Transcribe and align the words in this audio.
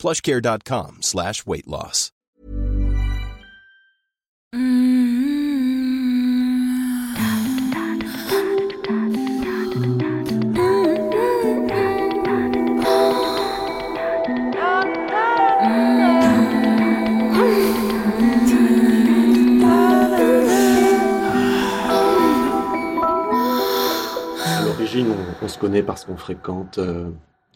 plushcare.com 0.00 0.98
slash 1.02 1.46
weight 1.46 1.66
loss. 1.66 2.10
À 24.42 24.62
l'origine, 24.64 25.08
on, 25.10 25.44
on 25.44 25.48
se 25.48 25.58
connaît 25.58 25.82
parce 25.82 26.06
qu'on 26.06 26.16
fréquente 26.16 26.78
euh, 26.78 27.10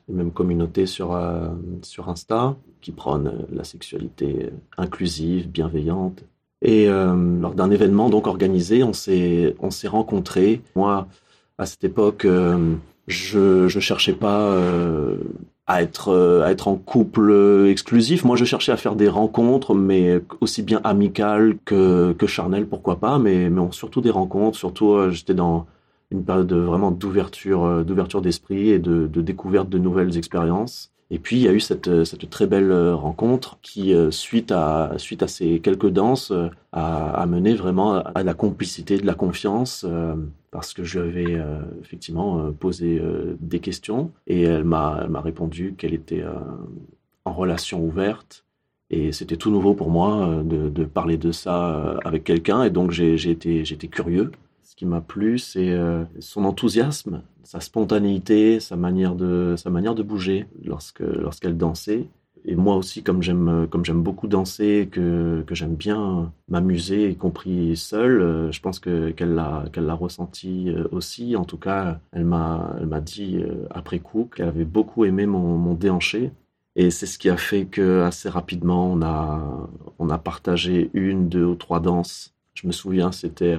les 0.09 0.15
mêmes 0.15 0.33
communautés 0.33 0.87
sur, 0.87 1.15
euh, 1.15 1.49
sur 1.83 2.09
Insta 2.09 2.57
qui 2.81 2.93
prônent 2.93 3.29
euh, 3.29 3.47
la 3.53 3.65
sexualité 3.65 4.51
inclusive, 4.77 5.49
bienveillante. 5.51 6.25
Et 6.63 6.89
euh, 6.89 7.15
lors 7.41 7.55
d'un 7.55 7.71
événement 7.71 8.09
donc 8.11 8.27
organisé, 8.27 8.83
on 8.83 8.95
s'est 8.95 9.55
on 9.61 9.71
s'est 9.71 9.89
rencontrés. 9.89 10.63
Moi, 10.77 11.07
à 11.59 11.67
cette 11.67 11.85
époque, 11.85 12.25
euh, 12.25 12.75
je 13.07 13.69
je 13.69 13.81
cherchais 13.81 14.15
pas 14.15 14.41
euh, 14.41 15.17
à 15.67 15.83
être 15.83 16.09
euh, 16.09 16.43
à 16.43 16.51
être 16.51 16.69
en 16.69 16.77
couple 16.77 17.31
euh, 17.31 17.71
exclusif. 17.71 18.25
Moi, 18.25 18.37
je 18.37 18.47
cherchais 18.47 18.73
à 18.73 18.79
faire 18.79 18.97
des 18.97 19.09
rencontres, 19.09 19.75
mais 19.75 20.23
aussi 20.41 20.63
bien 20.63 20.81
amicales 20.85 21.57
que 21.67 22.13
que 22.13 22.27
charnelles, 22.27 22.67
pourquoi 22.67 22.97
pas. 22.97 23.19
Mais 23.19 23.51
mais 23.51 23.61
surtout 23.73 24.01
des 24.01 24.11
rencontres. 24.11 24.57
Surtout, 24.57 24.93
euh, 24.93 25.11
j'étais 25.11 25.35
dans 25.35 25.67
une 26.15 26.25
période 26.25 26.47
de, 26.47 26.57
vraiment 26.57 26.91
d'ouverture 26.91 27.65
euh, 27.65 27.85
d'ouverture 27.85 28.23
d'esprit 28.23 28.71
et 28.71 28.79
de, 28.79 29.07
découverte 29.07 29.69
de 29.69 29.79
nouvelles 29.79 30.17
expériences. 30.17 30.93
Et 31.11 31.19
puis 31.19 31.37
il 31.37 31.43
y 31.43 31.49
a 31.49 31.53
eu 31.53 31.61
cette, 31.61 31.89
euh, 31.89 32.05
cette 32.05 32.29
très 32.31 32.47
belle 32.47 32.71
euh, 32.71 32.95
rencontre 32.95 33.59
qui, 33.61 33.95
suite 34.11 34.53
à, 34.53 34.93
suite 34.97 35.23
à 35.23 35.29
ces 35.29 35.61
quelques 35.61 35.91
danses, 35.91 36.33
a, 36.73 37.27
mené 37.27 37.55
vraiment 37.55 37.95
à 37.95 38.23
la 38.23 38.35
complicité, 38.35 38.99
de 38.99 39.07
la 39.07 39.15
confiance, 39.15 39.87
parce 40.51 40.73
que 40.73 40.85
je 40.85 41.01
lui 41.01 41.35
avais 41.35 41.45
effectivement 41.83 42.53
posé 42.53 43.01
des 43.41 43.61
questions 43.61 44.11
et 44.27 44.43
elle 44.43 44.65
m'a 44.65 45.07
répondu 45.23 45.75
qu'elle 45.77 45.95
était 45.95 46.25
en 47.25 47.33
relation 47.33 47.83
ouverte. 47.83 48.45
Et 48.91 49.13
c'était 49.13 49.37
tout 49.37 49.51
nouveau 49.51 49.75
pour 49.75 49.91
moi 49.91 50.43
de, 50.45 50.85
parler 50.85 51.17
de 51.17 51.33
ça 51.33 51.99
avec 52.05 52.25
quelqu'un. 52.25 52.65
Et 52.65 52.71
donc 52.71 52.91
j'ai 52.91 53.31
été, 53.31 53.61
été 53.61 53.89
curieux. 53.89 54.33
Ce 54.65 54.75
qui 54.75 54.87
m'a 54.87 55.03
plu, 55.03 55.39
c'est 55.39 55.73
euh, 55.73 56.05
son 56.21 56.47
enthousiasme, 56.47 57.23
sa 57.43 57.61
spontanéité, 57.61 58.61
sa 58.61 58.77
manière 58.77 59.15
de, 59.15 59.57
sa 59.59 59.69
manière 59.69 59.95
de 59.95 60.03
bouger 60.03 60.47
lorsque, 60.65 61.01
lorsqu'elle 61.01 61.59
dansait. 61.59 62.09
Et 62.47 62.57
moi 62.57 62.77
aussi, 62.77 63.03
comme 63.03 63.23
j'aime, 63.23 63.69
comme 63.71 63.85
j'aime 63.85 64.03
beaucoup 64.03 64.27
danser, 64.27 64.89
que, 64.91 65.45
que 65.47 65.55
j'aime 65.55 65.75
bien 65.75 66.33
m'amuser, 66.49 67.11
y 67.11 67.17
compris 67.17 67.77
seule, 67.77 68.23
euh, 68.23 68.53
je 68.53 68.61
pense 68.63 68.79
que, 68.79 69.11
qu'elle 69.11 69.35
l'a, 69.35 69.67
qu'elle 69.71 69.85
l'a 69.85 69.95
ressenti 69.95 70.71
euh, 70.71 70.89
aussi. 70.93 71.37
En 71.37 71.45
tout 71.45 71.59
cas, 71.59 72.01
elle 72.13 72.25
m'a, 72.25 72.75
elle 72.81 72.87
m'a 72.87 73.03
dit 73.03 73.45
après 73.71 73.99
coup 73.99 74.31
qu'elle 74.35 74.49
avait 74.49 74.65
beaucoup 74.65 75.05
aimé 75.05 75.27
mon, 75.27 75.75
déhanché. 75.75 76.33
Et 76.75 76.91
c'est 76.91 77.07
ce 77.07 77.19
qui 77.19 77.29
a 77.29 77.37
fait 77.37 77.67
que 77.67 78.01
assez 78.01 78.31
rapidement, 78.31 78.91
on 78.91 79.03
a, 79.03 79.69
on 79.99 80.09
a 80.09 80.17
partagé 80.19 80.91
une, 80.95 81.29
deux 81.29 81.45
ou 81.45 81.55
trois 81.55 81.81
danses. 81.81 82.35
Je 82.55 82.67
me 82.67 82.73
souviens, 82.73 83.13
c'était, 83.13 83.59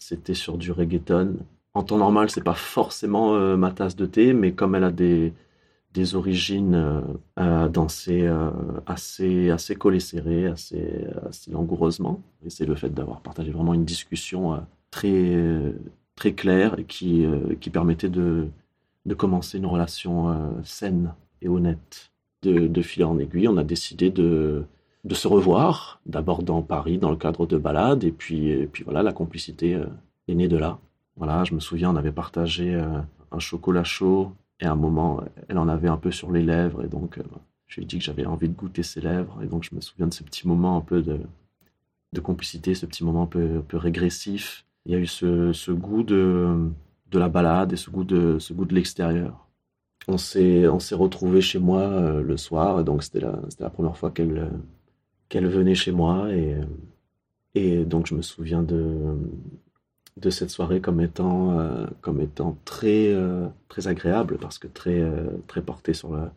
c'était 0.00 0.34
sur 0.34 0.58
du 0.58 0.72
reggaeton. 0.72 1.36
En 1.74 1.84
temps 1.84 1.98
normal, 1.98 2.30
c'est 2.30 2.42
pas 2.42 2.54
forcément 2.54 3.36
euh, 3.36 3.56
ma 3.56 3.70
tasse 3.70 3.94
de 3.94 4.06
thé, 4.06 4.32
mais 4.32 4.52
comme 4.52 4.74
elle 4.74 4.82
a 4.84 4.90
des, 4.90 5.32
des 5.94 6.16
origines 6.16 6.74
euh, 6.74 7.00
à 7.36 7.68
danser 7.68 8.22
euh, 8.26 8.50
assez, 8.86 9.50
assez 9.50 9.76
assez, 10.46 11.06
assez 11.28 11.50
langoureusement. 11.52 12.20
Et 12.44 12.50
c'est 12.50 12.66
le 12.66 12.74
fait 12.74 12.90
d'avoir 12.90 13.20
partagé 13.20 13.52
vraiment 13.52 13.74
une 13.74 13.84
discussion 13.84 14.60
très, 14.90 15.36
très 16.16 16.32
claire 16.32 16.76
qui, 16.88 17.24
qui 17.60 17.70
permettait 17.70 18.08
de, 18.08 18.48
de 19.06 19.14
commencer 19.14 19.58
une 19.58 19.66
relation 19.66 20.34
saine 20.64 21.14
et 21.40 21.48
honnête. 21.48 22.10
De, 22.42 22.66
de 22.68 23.02
en 23.04 23.18
aiguille, 23.18 23.48
on 23.48 23.58
a 23.58 23.64
décidé 23.64 24.08
de, 24.08 24.64
de 25.04 25.14
se 25.14 25.28
revoir, 25.28 26.00
d'abord 26.04 26.42
dans 26.42 26.62
Paris, 26.62 26.98
dans 26.98 27.10
le 27.10 27.16
cadre 27.16 27.46
de 27.46 27.56
balades, 27.56 28.04
et 28.04 28.12
puis, 28.12 28.50
et 28.50 28.66
puis 28.66 28.84
voilà, 28.84 29.02
la 29.02 29.12
complicité 29.12 29.74
euh, 29.74 29.86
est 30.28 30.34
née 30.34 30.48
de 30.48 30.58
là. 30.58 30.78
Voilà, 31.16 31.44
je 31.44 31.54
me 31.54 31.60
souviens, 31.60 31.90
on 31.90 31.96
avait 31.96 32.12
partagé 32.12 32.74
euh, 32.74 33.00
un 33.32 33.38
chocolat 33.38 33.84
chaud, 33.84 34.32
et 34.60 34.66
à 34.66 34.72
un 34.72 34.76
moment, 34.76 35.22
elle 35.48 35.58
en 35.58 35.68
avait 35.68 35.88
un 35.88 35.96
peu 35.96 36.10
sur 36.10 36.30
les 36.30 36.42
lèvres, 36.42 36.84
et 36.84 36.88
donc 36.88 37.16
euh, 37.16 37.22
je 37.66 37.76
lui 37.76 37.84
ai 37.84 37.86
dit 37.86 37.98
que 37.98 38.04
j'avais 38.04 38.26
envie 38.26 38.48
de 38.48 38.54
goûter 38.54 38.82
ses 38.82 39.00
lèvres, 39.00 39.40
et 39.42 39.46
donc 39.46 39.64
je 39.64 39.74
me 39.74 39.80
souviens 39.80 40.06
de 40.06 40.12
ce 40.12 40.22
petit 40.22 40.46
moment 40.46 40.76
un 40.76 40.82
peu 40.82 41.00
de, 41.00 41.18
de 42.12 42.20
complicité, 42.20 42.74
ce 42.74 42.84
petit 42.84 43.04
moment 43.04 43.22
un 43.22 43.26
peu, 43.26 43.58
un 43.58 43.62
peu 43.66 43.78
régressif. 43.78 44.66
Il 44.84 44.92
y 44.92 44.94
a 44.94 44.98
eu 44.98 45.06
ce, 45.06 45.52
ce 45.54 45.72
goût 45.72 46.02
de, 46.02 46.68
de 47.10 47.18
la 47.18 47.28
balade 47.28 47.72
et 47.72 47.76
ce 47.76 47.90
goût 47.90 48.04
de, 48.04 48.38
ce 48.38 48.52
goût 48.52 48.66
de 48.66 48.74
l'extérieur. 48.74 49.46
On 50.08 50.18
s'est, 50.18 50.66
on 50.68 50.78
s'est 50.78 50.94
retrouvés 50.94 51.40
chez 51.40 51.58
moi 51.58 52.20
le 52.20 52.36
soir, 52.36 52.80
et 52.80 52.84
donc 52.84 53.02
c'était 53.02 53.20
la, 53.20 53.38
la 53.58 53.70
première 53.70 53.96
fois 53.96 54.10
qu'elle, 54.10 54.50
qu'elle 55.30 55.46
venait 55.46 55.76
chez 55.76 55.92
moi, 55.92 56.28
et, 57.54 57.84
donc 57.84 58.06
je 58.06 58.14
me 58.14 58.20
souviens 58.20 58.62
de, 58.62 59.16
cette 60.28 60.50
soirée 60.50 60.80
comme 60.80 61.00
étant, 61.00 61.58
euh, 61.58 61.86
euh, 62.82 63.48
très 63.68 63.88
agréable, 63.88 64.36
parce 64.38 64.58
que 64.58 64.66
très, 64.66 65.00
euh, 65.00 65.28
très 65.46 65.62
portée 65.62 65.94
sur 65.94 66.14
la, 66.14 66.30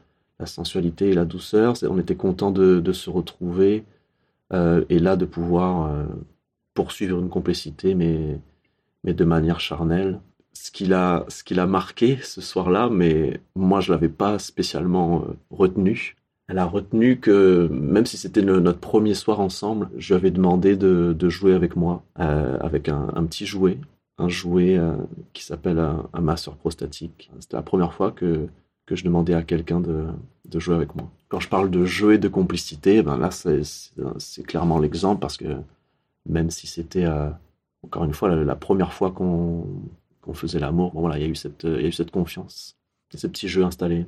sensualité 0.46 1.09
et 1.09 1.14
la 1.14 1.24
douceur. 1.24 1.74
On 1.90 1.98
était 1.98 2.18
content 2.18 2.52
de, 2.52 2.92
se 2.92 3.09
retrouver 3.09 3.86
euh, 4.52 4.84
et 4.90 5.00
là 5.00 5.16
de 5.16 5.25
pouvoir 5.25 6.06
poursuivre 6.74 7.20
une 7.20 7.30
complicité, 7.30 7.96
mais, 7.96 8.40
de 9.06 9.25
manière 9.25 9.60
charnelle. 9.60 10.20
Ce 10.54 10.70
qui 10.70 10.86
l'a, 10.86 11.25
ce 11.30 11.44
qui 11.44 11.56
l'a 11.56 11.66
marqué 11.66 12.18
ce 12.22 12.42
soir-là, 12.42 12.90
mais 12.90 13.40
moi 13.56 13.80
je 13.80 13.92
l'avais 13.92 14.10
pas 14.10 14.38
spécialement 14.38 15.25
retenu. 15.50 16.16
Elle 16.50 16.58
a 16.58 16.66
retenu 16.66 17.20
que 17.20 17.68
même 17.72 18.06
si 18.06 18.18
c'était 18.18 18.42
notre 18.42 18.80
premier 18.80 19.14
soir 19.14 19.40
ensemble, 19.40 19.90
je 19.98 20.09
lui 20.09 20.16
avais 20.20 20.31
demandé 20.31 20.76
de, 20.76 21.30
jouer 21.30 21.54
avec 21.54 21.76
moi, 21.76 22.04
euh, 22.20 22.58
avec 22.59 22.90
un, 22.90 23.26
petit 23.26 23.46
jouet, 23.46 23.78
un 24.18 24.28
jouet 24.28 24.78
euh, 24.78 24.96
qui 25.31 25.44
s'appelle 25.44 25.80
un, 25.80 26.09
un 26.12 26.22
masseur 26.22 26.56
prostatique. 26.58 27.31
C'était 27.40 27.56
la 27.56 27.64
première 27.64 27.94
fois 27.94 28.12
que, 28.12 28.48
je 28.92 29.04
demandais 29.04 29.34
à 29.34 29.42
quelqu'un 29.42 29.80
de, 29.80 30.06
jouer 30.59 30.76
avec 30.76 30.94
moi. 30.96 31.09
Quand 31.30 31.40
je 31.40 31.50
parle 31.50 31.72
de 31.72 31.86
jeu 31.86 32.14
et 32.14 32.18
de 32.20 32.28
complicité, 32.28 33.02
ben 33.02 33.18
là 33.18 33.31
c'est, 33.31 33.64
clairement 34.44 34.78
l'exemple 34.78 35.20
parce 35.20 35.38
que 35.38 35.58
même 36.30 36.52
si 36.52 36.68
c'était 36.68 37.06
euh, 37.06 37.30
encore 37.84 38.04
une 38.04 38.14
fois 38.14 38.36
la, 38.36 38.56
première 38.56 38.94
fois 38.94 39.12
qu'on, 39.12 39.66
faisait 40.34 40.60
l'amour, 40.60 40.92
bon, 40.92 41.02
voilà, 41.02 41.18
il 41.18 41.24
y 41.24 41.25
a 41.25 41.30
eu 41.30 41.36
cette, 41.36 41.64
il 41.64 41.81
y 41.81 41.86
a 41.86 41.88
eu 41.88 41.92
cette 41.92 42.12
confiance, 42.12 42.78
et 43.14 43.18
ce 43.18 43.28
petit 43.28 43.48
jeu 43.48 43.64
installé. 43.64 44.06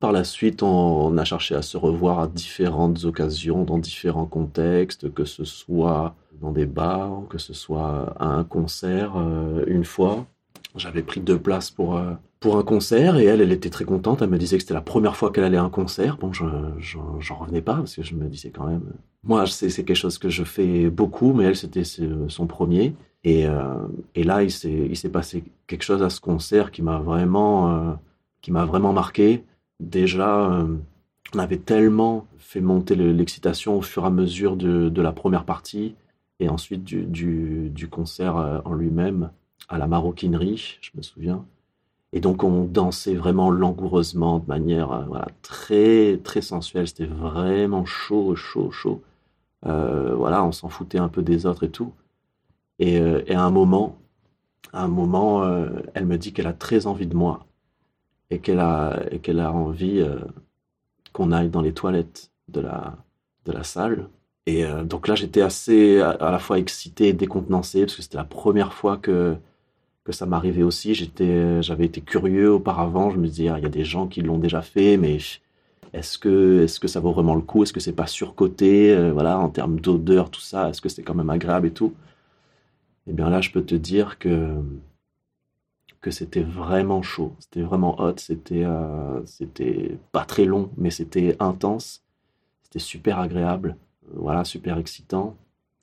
Par 0.00 0.12
la 0.12 0.24
suite, 0.24 0.62
on, 0.62 1.16
a 1.18 1.24
cherché 1.24 1.54
à 1.54 1.60
se 1.60 1.76
revoir 1.76 2.20
à 2.20 2.26
différentes 2.26 3.04
occasions, 3.04 3.64
dans 3.64 3.76
différents 3.76 4.24
contextes, 4.24 5.12
que 5.12 5.26
ce 5.26 5.44
soit 5.44 6.14
dans 6.40 6.52
des 6.52 6.64
bars, 6.64 7.24
que 7.28 7.36
ce 7.36 7.52
soit 7.52 8.14
à 8.18 8.24
un 8.28 8.42
concert 8.44 9.12
euh, 9.18 9.62
une 9.66 9.84
fois. 9.84 10.26
J'avais 10.74 11.02
pris 11.02 11.20
deux 11.20 11.38
places 11.38 11.70
pour, 11.70 11.98
euh, 11.98 12.14
pour 12.40 12.56
un 12.56 12.62
concert 12.62 13.18
et 13.18 13.26
elle, 13.26 13.42
elle 13.42 13.52
était 13.52 13.68
très 13.68 13.84
contente. 13.84 14.22
Elle 14.22 14.30
me 14.30 14.38
disait 14.38 14.56
que 14.56 14.62
c'était 14.62 14.72
la 14.72 14.80
première 14.80 15.16
fois 15.16 15.30
qu'elle 15.32 15.44
allait 15.44 15.58
à 15.58 15.64
un 15.64 15.68
concert. 15.68 16.16
Bon, 16.16 16.32
je, 16.32 16.46
je- 16.78 16.96
j'en 17.18 17.36
revenais 17.36 17.60
pas 17.60 17.74
parce 17.74 17.94
que 17.94 18.02
je 18.02 18.14
me 18.14 18.26
disais 18.26 18.50
quand 18.50 18.66
même. 18.66 18.84
Moi, 19.22 19.46
c'est, 19.46 19.68
quelque 19.84 19.94
chose 19.94 20.16
que 20.16 20.30
je 20.30 20.44
fais 20.44 20.88
beaucoup, 20.88 21.34
mais 21.34 21.44
elle, 21.44 21.56
c'était 21.56 21.84
son 21.84 22.46
premier. 22.46 22.94
Et, 23.22 23.46
euh, 23.46 23.74
et 24.14 24.22
là, 24.24 24.42
il 24.42 24.50
s'est, 24.50 25.10
passé 25.12 25.44
quelque 25.66 25.82
chose 25.82 26.02
à 26.02 26.08
ce 26.08 26.22
concert 26.22 26.70
qui 26.70 26.80
m'a 26.80 27.00
vraiment, 27.00 27.98
qui 28.40 28.50
m'a 28.50 28.64
vraiment 28.64 28.94
marqué. 28.94 29.44
Déjà, 29.80 30.52
euh, 30.52 30.76
on 31.34 31.38
avait 31.38 31.58
tellement 31.58 32.26
fait 32.38 32.60
monter 32.60 32.94
le- 32.94 33.12
l'excitation 33.12 33.78
au 33.78 33.82
fur 33.82 34.04
et 34.04 34.06
à 34.06 34.10
mesure 34.10 34.56
de, 34.56 35.00
la 35.00 35.12
première 35.12 35.44
partie 35.44 35.94
et 36.38 36.48
ensuite 36.50 36.84
du, 36.84 37.88
concert 37.90 38.36
euh, 38.36 38.60
en 38.66 38.74
lui-même 38.74 39.30
à 39.68 39.78
la 39.78 39.86
maroquinerie, 39.86 40.78
je 40.82 40.90
me 40.94 41.02
souviens. 41.02 41.44
Et 42.12 42.20
donc 42.20 42.44
on 42.44 42.64
dansait 42.64 43.14
vraiment 43.14 43.50
langoureusement, 43.50 44.40
de 44.40 44.46
manière 44.46 45.06
voilà, 45.08 45.28
très 45.42 46.18
très 46.18 46.42
sensuelle. 46.42 46.88
C'était 46.88 47.06
vraiment 47.06 47.84
chaud, 47.86 48.34
chaud, 48.36 48.70
chaud. 48.72 49.02
voilà, 49.62 50.44
on 50.44 50.52
s'en 50.52 50.68
foutait 50.68 50.98
un 50.98 51.08
peu 51.08 51.22
des 51.22 51.46
autres 51.46 51.64
et 51.64 51.70
tout. 51.70 51.92
Et, 52.80 52.96
et 52.96 53.34
à 53.34 53.42
un 53.44 53.50
moment, 53.50 53.96
à 54.72 54.84
un 54.84 54.88
moment, 54.88 55.44
elle 55.94 56.06
me 56.06 56.18
dit 56.18 56.32
qu'elle 56.32 56.48
a 56.48 56.52
très 56.52 56.86
envie 56.88 57.06
de 57.06 57.16
moi 57.16 57.46
et 58.30 58.38
qu'elle 58.38 58.60
a, 58.60 59.00
a 59.00 59.52
envie 59.52 60.04
qu'on 61.12 61.32
aille 61.32 61.48
dans 61.48 61.62
les 61.62 61.72
toilettes 61.72 62.30
de 62.48 62.60
la, 62.60 62.96
de 63.44 63.52
la 63.52 63.64
salle. 63.64 64.08
Et 64.46 64.64
euh, 64.64 64.84
donc 64.84 65.08
là, 65.08 65.14
j'étais 65.14 65.42
assez 65.42 66.00
à, 66.00 66.30
la 66.30 66.38
fois 66.38 66.58
excité 66.58 67.08
et 67.08 67.12
décontenancé 67.12 67.80
parce 67.82 67.96
que 67.96 68.02
c'était 68.02 68.16
la 68.16 68.24
première 68.24 68.72
fois 68.72 68.96
que, 68.96 69.36
que 70.04 70.12
ça 70.12 70.26
m'arrivait 70.26 70.62
aussi. 70.62 70.94
J'avais 70.94 71.86
été 71.86 72.00
curieux 72.00 72.52
auparavant. 72.52 73.10
Je 73.10 73.18
me 73.18 73.26
disais, 73.28 73.48
ah, 73.48 73.58
il 73.58 73.62
y 73.62 73.66
a 73.66 73.70
des 73.70 73.84
gens 73.84 74.06
qui 74.06 74.22
l'ont 74.22 74.38
déjà 74.38 74.62
fait, 74.62 74.96
mais 74.96 75.18
est-ce 75.92 76.18
que, 76.18 76.62
est-ce 76.64 76.80
que 76.80 76.88
ça 76.88 77.00
vaut 77.00 77.12
vraiment 77.12 77.34
le 77.34 77.42
coup? 77.42 77.62
Est-ce 77.62 77.72
que 77.72 77.80
c'est 77.80 77.92
pas 77.92 78.06
surcoté? 78.06 78.92
Euh, 78.92 79.12
Voilà, 79.12 79.38
en 79.38 79.50
termes 79.50 79.80
d'odeur, 79.80 80.30
tout 80.30 80.40
ça, 80.40 80.70
est-ce 80.70 80.80
que 80.80 80.88
c'est 80.88 81.02
quand 81.02 81.14
même 81.14 81.30
agréable 81.30 81.68
et 81.68 81.72
tout? 81.72 81.94
Eh 83.06 83.12
bien 83.12 83.28
là, 83.30 83.40
je 83.40 83.50
peux 83.50 83.62
te 83.64 83.74
dire 83.74 84.18
que 84.18 84.54
que 86.00 86.10
c'était 86.10 86.42
vraiment 86.42 87.02
chaud, 87.02 87.34
c'était 87.38 87.62
vraiment 87.62 88.00
hot, 88.00 88.14
c'était 88.16 88.64
euh, 88.64 89.24
c'était 89.26 89.98
pas 90.12 90.24
très 90.24 90.44
long, 90.44 90.70
mais 90.76 90.90
c'était 90.90 91.36
intense, 91.40 92.02
c'était 92.62 92.78
super 92.78 93.18
agréable, 93.18 93.76
euh, 94.08 94.12
voilà, 94.16 94.44
super 94.44 94.78
excitant. 94.78 95.36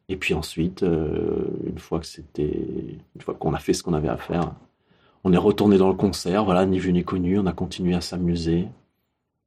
Et 0.09 0.17
puis 0.17 0.33
ensuite, 0.33 0.83
euh, 0.83 1.45
une 1.65 1.79
fois 1.79 1.99
que 1.99 2.05
c'était, 2.07 2.97
une 3.15 3.21
fois 3.21 3.35
qu'on 3.35 3.53
a 3.53 3.59
fait 3.59 3.73
ce 3.73 3.83
qu'on 3.83 3.93
avait 3.93 4.07
à 4.09 4.17
faire, 4.17 4.53
on 5.23 5.33
est 5.33 5.37
retourné 5.37 5.77
dans 5.77 5.89
le 5.89 5.95
concert, 5.95 6.45
voilà, 6.45 6.65
ni 6.65 6.79
vu 6.79 6.93
ni 6.93 7.03
connu, 7.03 7.37
on 7.39 7.45
a 7.45 7.53
continué 7.53 7.93
à 7.95 8.01
s'amuser, 8.01 8.67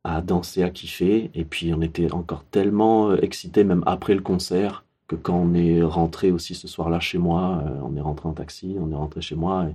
à 0.05 0.21
danser, 0.21 0.63
à 0.63 0.71
kiffer, 0.71 1.31
et 1.35 1.45
puis 1.45 1.73
on 1.75 1.81
était 1.83 2.13
encore 2.13 2.45
tellement 2.45 3.15
excités, 3.17 3.65
même 3.65 3.83
après 3.87 4.15
le 4.15 4.21
concert, 4.23 4.85
que 5.09 5.17
quand 5.17 5.37
on 5.37 5.55
est 5.55 5.83
rentré 5.83 6.31
aussi 6.31 6.55
ce 6.55 6.69
soir-là 6.69 7.01
chez 7.01 7.19
moi, 7.19 7.65
on 7.83 7.97
est 7.97 8.01
rentré 8.01 8.29
en 8.29 8.33
taxi, 8.33 8.77
on 8.79 8.91
est 8.93 8.95
rentré 8.95 9.21
chez 9.21 9.35
moi. 9.37 9.67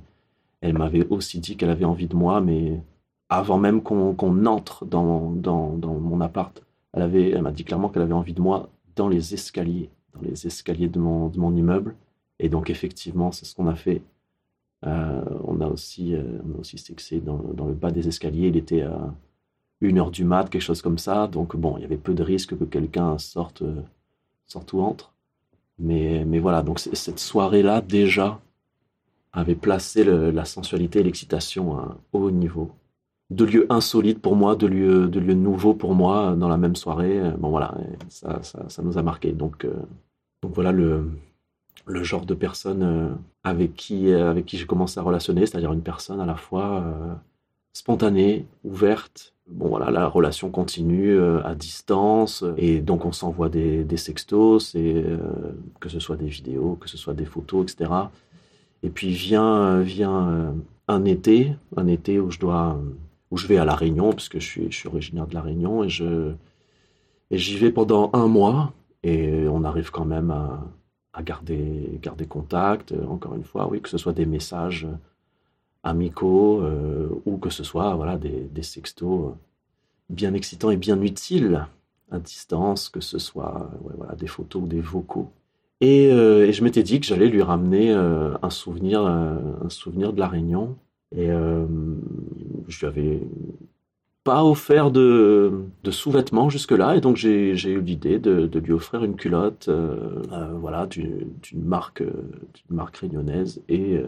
Elle 0.65 0.77
m'avait 0.77 1.05
aussi 1.07 1.39
dit 1.39 1.57
qu'elle 1.57 1.69
avait 1.69 1.85
envie 1.85 2.07
de 2.07 2.15
moi, 2.15 2.41
mais 2.41 2.81
avant 3.29 3.57
même 3.57 3.81
qu'on 3.81 4.45
entre 4.45 4.85
dans, 4.85 5.09
mon 5.09 6.21
appart, 6.21 6.63
elle, 6.93 7.41
m'a 7.41 7.51
dit 7.51 7.63
clairement 7.63 7.89
qu'elle 7.89 8.01
avait 8.01 8.13
envie 8.13 8.33
de 8.33 8.41
moi 8.41 8.69
dans 8.95 9.07
les 9.07 9.33
escaliers, 9.33 9.89
dans 10.13 10.21
les 10.21 10.47
escaliers 10.47 10.87
de 10.87 10.99
mon, 10.99 11.55
immeuble. 11.55 11.95
Et 12.39 12.49
donc, 12.49 12.69
effectivement, 12.69 13.31
c'est 13.31 13.45
ce 13.45 13.55
qu'on 13.55 13.67
a 13.67 13.75
fait. 13.75 14.01
Euh, 14.85 15.23
on, 15.43 15.61
a 15.61 15.67
aussi, 15.67 16.15
euh, 16.15 16.39
sexé 16.63 17.19
dans, 17.19 17.37
le 17.67 17.73
bas 17.73 17.91
des 17.91 18.07
escaliers. 18.07 18.47
Il 18.47 18.57
était 18.57 18.81
à 18.81 19.13
une 19.81 19.99
heure 19.99 20.11
du 20.11 20.23
mat, 20.25 20.49
quelque 20.49 20.61
chose 20.61 20.81
comme 20.81 20.97
ça. 20.97 21.27
Donc, 21.27 21.55
bon, 21.55 21.77
il 21.77 21.81
y 21.81 21.85
avait 21.85 21.97
peu 21.97 22.13
de 22.13 22.23
risques 22.23 22.57
que 22.57 22.63
quelqu'un 22.63 23.17
sorte, 23.17 23.63
sorte 24.47 24.73
ou 24.73 24.81
entre. 24.81 25.13
Mais, 25.77 26.23
mais 26.25 26.39
voilà, 26.39 26.63
donc 26.63 26.79
cette 26.79 27.19
soirée-là, 27.19 27.81
déjà, 27.81 28.39
avait 29.35 29.55
placé 29.55 30.03
la 30.03 30.45
sensualité 30.45 30.99
et 30.99 31.03
l'excitation 31.03 31.77
à 31.77 31.81
un 31.81 31.97
haut 32.13 32.31
niveau. 32.31 32.71
Deux 33.31 33.45
lieux 33.45 33.65
insolites 33.69 34.21
pour 34.21 34.35
moi, 34.35 34.55
deux 34.55 34.67
lieux, 34.67 35.07
de 35.07 35.19
lieux 35.19 35.33
nouveaux 35.33 35.73
pour 35.73 35.95
moi 35.95 36.35
dans 36.37 36.47
la 36.47 36.57
même 36.57 36.75
soirée. 36.75 37.19
Bon 37.39 37.49
voilà, 37.49 37.75
ça, 38.07 38.39
ça, 38.43 38.81
nous 38.83 38.97
a 38.97 39.01
marqué. 39.01 39.31
Donc, 39.31 39.65
euh, 39.65 39.73
donc 40.43 40.53
voilà 40.53 40.71
le, 40.71 41.09
le 41.87 42.03
genre 42.03 42.25
de 42.25 42.35
personne 42.35 42.83
euh, 42.83 43.09
avec 43.43 43.75
qui, 43.75 44.13
avec 44.13 44.45
qui 44.45 44.57
j'ai 44.57 44.67
commencé 44.67 44.99
à 44.99 45.03
relationner, 45.03 45.47
c'est-à-dire 45.47 45.73
une 45.73 45.81
personne 45.81 46.21
à 46.21 46.25
la 46.27 46.35
fois 46.35 46.83
euh, 46.83 47.13
spontanée, 47.73 48.45
ouverte. 48.63 49.33
Bon 49.47 49.69
voilà, 49.69 49.89
la 49.89 50.07
relation 50.07 50.49
continue 50.49 51.19
à 51.19 51.53
distance 51.53 52.43
et 52.57 52.79
donc 52.79 53.05
on 53.05 53.11
s'envoie 53.11 53.49
des, 53.49 53.83
des, 53.83 53.97
sextos, 53.97 54.73
et, 54.73 55.05
que 55.79 55.87
ce 55.87 55.99
soit 55.99 56.15
des 56.15 56.25
vidéos, 56.25 56.77
que 56.81 56.89
ce 56.89 56.97
soit 56.97 57.13
des 57.13 57.25
photos, 57.25 57.71
etc. 57.71 57.91
Et 58.85 58.89
puis 58.89 59.09
vient, 59.09 59.81
vient 59.81 60.29
euh, 60.29 60.51
un 60.87 61.05
été, 61.05 61.55
un 61.75 61.87
été 61.87 62.19
où 62.19 62.29
je 62.29 62.39
dois, 62.39 62.79
où 63.31 63.37
je 63.37 63.47
vais 63.47 63.57
à 63.57 63.65
la 63.65 63.75
Réunion, 63.75 64.11
parce 64.11 64.29
que 64.29 64.39
je 64.39 64.45
suis, 64.45 64.71
je 64.71 64.77
suis 64.77 64.87
originaire 64.87 65.25
de 65.25 65.33
la 65.33 65.41
Réunion, 65.41 65.83
et 65.83 65.89
je, 65.89 66.33
et 67.31 67.37
j'y 67.37 67.57
vais 67.57 67.71
pendant 67.71 68.11
un 68.13 68.27
mois, 68.27 68.73
et 69.01 69.47
on 69.47 69.63
arrive 69.63 69.89
quand 69.89 70.05
même 70.05 70.29
à, 70.29 70.63
à 71.13 71.23
garder, 71.23 71.97
garder 71.99 72.27
contact. 72.27 72.93
Encore 73.09 73.33
une 73.33 73.43
fois, 73.43 73.67
oui, 73.67 73.81
que 73.81 73.89
ce 73.89 73.97
soit 73.97 74.13
des 74.13 74.27
messages 74.27 74.87
amicaux 75.83 76.61
euh, 76.61 77.09
ou 77.25 77.37
que 77.37 77.49
ce 77.49 77.63
soit 77.63 77.95
voilà 77.95 78.17
des, 78.17 78.49
des 78.51 78.63
sextos 78.63 79.35
bien 80.09 80.33
excitants 80.33 80.71
et 80.71 80.77
bien 80.77 81.01
utiles 81.01 81.67
à 82.11 82.19
distance, 82.19 82.89
que 82.89 83.01
ce 83.01 83.17
soit 83.17 83.71
voilà, 83.97 84.15
des 84.15 84.27
photos 84.27 84.63
ou 84.63 84.67
des 84.67 84.81
vocaux. 84.81 85.31
Euh, 85.83 86.45
et, 86.45 86.53
je 86.53 86.63
m'étais 86.63 86.83
dit 86.83 86.99
que 86.99 87.05
j'allais 87.05 87.27
lui 87.27 87.41
ramener 87.41 87.91
euh, 87.91 88.33
un, 88.41 88.49
souvenir, 88.49 89.05
euh, 89.05 89.37
un 89.63 89.69
souvenir 89.69 90.13
de 90.13 90.19
la 90.19 90.27
Réunion. 90.27 90.77
Et 91.15 91.27
je 92.67 92.79
lui 92.79 92.87
avais 92.87 93.19
pas 94.25 94.43
offert 94.43 94.91
de, 94.91 95.51
sous-vêtements 95.89 96.49
jusque-là. 96.49 96.97
Et 96.97 97.01
donc 97.01 97.15
j'ai 97.15 97.51
eu 97.51 97.79
l'idée 97.79 98.19
de, 98.19 98.47
de, 98.47 98.59
lui 98.59 98.73
offrir 98.73 99.03
une 99.03 99.15
culotte 99.15 99.69
voilà, 100.59 100.87
d'une 100.87 101.63
marque, 101.63 102.01
d'une 102.01 102.75
marque 102.75 102.97
réunionnaise. 102.97 103.61
Et 103.69 104.01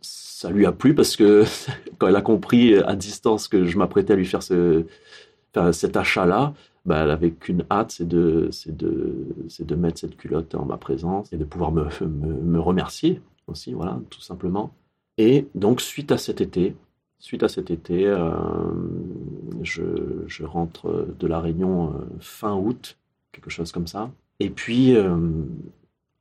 ça 0.00 0.50
lui 0.50 0.66
a 0.66 0.72
plu 0.72 0.94
parce 0.94 1.14
que 1.14 1.44
quand 1.98 2.08
elle 2.08 2.16
a 2.16 2.22
compris 2.22 2.74
à 2.74 2.96
distance 2.96 3.46
que 3.46 3.64
je 3.66 3.78
m'apprêtais 3.78 4.14
à 4.14 4.16
lui 4.16 4.26
faire 4.26 4.42
ce, 4.42 4.84
cet 5.72 5.96
achat-là, 5.96 6.54
bah, 6.84 7.00
elle 7.02 7.10
avait 7.10 7.32
qu'une 7.32 7.64
hâte, 7.70 7.90
c'est 7.90 8.08
de, 8.08 8.50
mettre 9.76 9.98
cette 9.98 10.16
culotte 10.16 10.54
en 10.54 10.64
ma 10.64 10.76
présence 10.76 11.32
et 11.32 11.36
de 11.36 11.44
pouvoir 11.44 11.70
me, 11.72 11.84
me, 12.06 12.58
remercier 12.60 13.20
aussi, 13.46 13.72
voilà, 13.74 14.00
tout 14.10 14.20
simplement. 14.20 14.72
Et 15.18 15.46
donc, 15.54 15.80
suite 15.80 16.12
à 16.12 16.18
cet 16.18 16.40
été, 16.40 16.74
suite 17.18 17.42
à 17.42 17.48
cet 17.48 17.70
été, 17.70 18.06
euh, 18.06 18.30
je, 19.62 20.44
rentre 20.44 21.08
de 21.18 21.26
la 21.26 21.40
Réunion 21.40 21.88
euh, 21.88 22.04
fin 22.20 22.54
août, 22.54 22.96
quelque 23.32 23.50
chose 23.50 23.72
comme 23.72 23.86
ça. 23.86 24.10
Et 24.40 24.50
puis, 24.50 24.96
euh, 24.96 25.16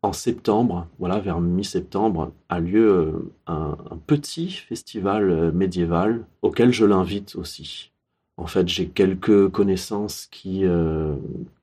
en 0.01 0.13
septembre, 0.13 0.87
voilà, 0.99 1.19
vers 1.19 1.39
mi-septembre, 1.39 2.31
a 2.49 2.59
lieu 2.59 3.31
un, 3.45 3.77
petit 4.05 4.49
festival 4.51 5.51
médiéval 5.51 6.25
auquel 6.41 6.71
je 6.71 6.85
l'invite 6.85 7.35
aussi. 7.35 7.91
En 8.37 8.45
fait, 8.45 8.67
j'ai 8.67 8.87
quelques 8.87 9.49
connaissances 9.49 10.27
qui, 10.27 10.63
euh, 10.63 11.15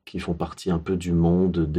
qui 0.04 0.18
font 0.18 0.34
partie 0.34 0.70
un 0.70 0.78
peu 0.78 0.96
du 0.96 1.12
monde 1.12 1.70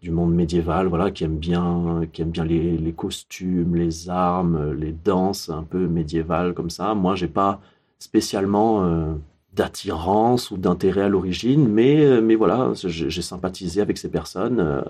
du 0.00 0.10
monde 0.10 0.34
médiéval, 0.34 0.88
voilà, 0.88 1.12
qui 1.12 1.22
aiment 1.22 1.38
bien, 1.38 2.02
qui 2.12 2.22
aiment 2.22 2.30
bien 2.30 2.44
les, 2.44 2.92
costumes, 2.92 3.76
les 3.76 4.10
armes, 4.10 4.72
les 4.72 4.92
danses 4.92 5.48
un 5.48 5.62
peu 5.62 5.86
médiévales 5.86 6.54
comme 6.54 6.70
ça. 6.70 6.94
Moi, 6.94 7.14
j'ai 7.14 7.28
pas 7.28 7.60
spécialement 8.00 8.84
euh, 8.84 9.14
d'attirance 9.54 10.50
ou 10.50 10.56
d'intérêt 10.56 11.02
à 11.02 11.08
l'origine, 11.08 11.68
mais, 11.68 12.04
euh, 12.04 12.20
mais 12.20 12.34
voilà, 12.34 12.72
j'ai 12.74 13.22
sympathisé 13.22 13.80
avec 13.80 13.96
ces 13.98 14.10
personnes, 14.10 14.84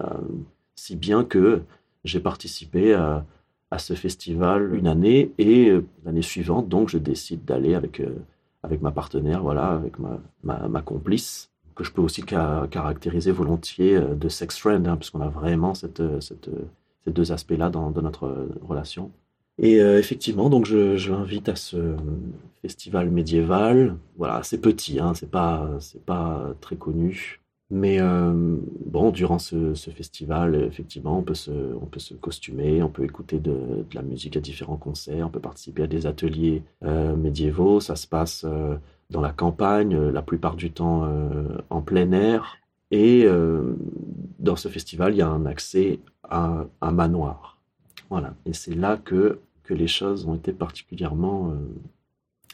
si 0.76 0.96
bien 0.96 1.24
que 1.24 1.62
j'ai 2.04 2.20
participé 2.20 2.94
à, 2.94 3.26
à, 3.70 3.78
ce 3.78 3.92
festival 3.92 4.74
une 4.74 4.86
année 4.86 5.32
et 5.38 5.72
l'année 6.04 6.22
suivante, 6.22 6.68
donc, 6.70 6.88
je 6.88 6.98
décide 6.98 7.44
d'aller 7.44 7.74
avec 7.74 8.00
avec 8.62 8.80
ma 8.80 8.92
partenaire, 8.92 9.42
voilà, 9.42 9.70
avec 9.70 9.94
ma, 9.98 10.82
complice, 10.82 11.50
que 11.74 11.84
je 11.84 11.92
peux 11.92 12.02
aussi 12.02 12.22
caractériser 12.22 13.32
volontiers 13.32 13.96
euh, 13.96 14.14
de 14.14 14.28
sex 14.28 14.58
friend, 14.58 14.86
hein, 14.86 14.96
puisqu'on 14.96 15.20
a 15.20 15.28
vraiment 15.28 15.72
euh, 15.82 15.88
euh, 16.00 16.20
ces 16.20 17.10
deux 17.10 17.32
aspects-là 17.32 17.70
dans, 17.70 17.90
notre 17.90 18.48
relation. 18.62 19.10
Et 19.58 19.76
effectivement, 19.76 20.48
donc 20.48 20.64
je, 20.64 20.96
je 20.96 21.12
l'invite 21.12 21.48
à 21.48 21.56
ce 21.56 21.94
festival 22.62 23.10
médiéval. 23.10 23.96
Voilà, 24.16 24.42
c'est 24.42 24.58
petit, 24.58 24.98
hein, 24.98 25.12
c'est 25.14 25.30
pas, 25.30 25.68
c'est 25.78 26.02
pas 26.04 26.54
très 26.60 26.76
connu. 26.76 27.41
Mais 27.74 28.00
euh, 28.00 28.34
bon, 28.84 29.12
durant 29.12 29.38
ce, 29.38 29.72
festival, 29.74 30.54
effectivement, 30.56 31.20
on 31.20 31.22
peut, 31.22 31.32
se, 31.32 31.50
on 31.50 31.86
peut 31.86 32.00
se 32.00 32.12
costumer, 32.12 32.82
on 32.82 32.90
peut 32.90 33.02
écouter 33.02 33.38
de, 33.38 33.86
la 33.94 34.02
musique 34.02 34.36
à 34.36 34.40
différents 34.40 34.76
concerts, 34.76 35.26
on 35.26 35.30
peut 35.30 35.40
participer 35.40 35.84
à 35.84 35.86
des 35.86 36.06
ateliers 36.06 36.64
euh, 36.84 37.16
médiévaux. 37.16 37.80
Ça 37.80 37.96
se 37.96 38.06
passe 38.06 38.44
euh, 38.46 38.76
dans 39.08 39.22
la 39.22 39.32
campagne, 39.32 39.96
la 39.96 40.20
plupart 40.20 40.54
du 40.54 40.70
temps 40.70 41.08
en 41.70 41.80
plein 41.80 42.12
air. 42.12 42.58
Et 42.90 43.26
dans 44.38 44.56
ce 44.56 44.68
festival, 44.68 45.14
il 45.14 45.18
y 45.18 45.22
a 45.22 45.28
un 45.28 45.44
accès 45.44 45.98
à 46.24 46.64
un 46.80 46.92
manoir. 46.92 47.58
Voilà. 48.10 48.34
Et 48.46 48.54
c'est 48.54 48.74
là 48.74 48.98
que, 48.98 49.40
que 49.64 49.74
les 49.74 49.86
choses 49.86 50.26
ont 50.26 50.34
été 50.34 50.52
particulièrement 50.52 51.54